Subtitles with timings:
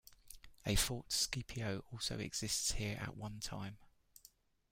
[0.65, 3.77] A Fort Scipio also existed here at one time.